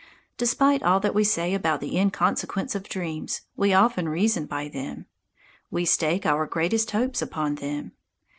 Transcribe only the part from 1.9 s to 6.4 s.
inconsequence of dreams, we often reason by them. We stake